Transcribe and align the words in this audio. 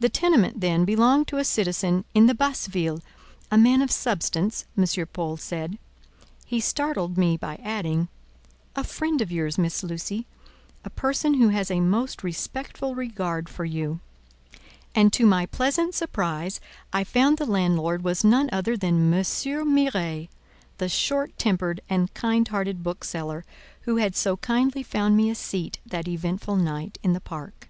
The 0.00 0.08
tenement, 0.08 0.60
then, 0.60 0.84
belonged 0.84 1.28
to 1.28 1.36
a 1.36 1.44
citizen 1.44 2.04
in 2.12 2.26
the 2.26 2.34
Basse 2.34 2.66
Ville—a 2.66 3.56
man 3.56 3.82
of 3.82 3.90
substance, 3.92 4.64
M. 4.76 4.84
Paul 5.12 5.36
said; 5.36 5.78
he 6.44 6.58
startled 6.58 7.16
me 7.16 7.36
by 7.36 7.60
adding: 7.62 8.08
"a 8.74 8.82
friend 8.82 9.20
of 9.22 9.30
yours, 9.30 9.56
Miss 9.56 9.84
Lucy, 9.84 10.26
a 10.84 10.90
person 10.90 11.34
who 11.34 11.50
has 11.50 11.70
a 11.70 11.78
most 11.78 12.24
respectful 12.24 12.96
regard 12.96 13.48
for 13.48 13.64
you." 13.64 14.00
And, 14.92 15.12
to 15.12 15.24
my 15.24 15.46
pleasant 15.46 15.94
surprise, 15.94 16.58
I 16.92 17.04
found 17.04 17.38
the 17.38 17.46
landlord 17.46 18.02
was 18.02 18.24
none 18.24 18.48
other 18.50 18.76
than 18.76 19.14
M. 19.14 19.22
Miret, 19.24 20.30
the 20.78 20.88
short 20.88 21.38
tempered 21.38 21.80
and 21.88 22.12
kind 22.12 22.48
hearted 22.48 22.82
bookseller, 22.82 23.44
who 23.82 23.98
had 23.98 24.16
so 24.16 24.36
kindly 24.38 24.82
found 24.82 25.16
me 25.16 25.30
a 25.30 25.36
seat 25.36 25.78
that 25.86 26.08
eventful 26.08 26.56
night 26.56 26.98
in 27.04 27.12
the 27.12 27.20
park. 27.20 27.68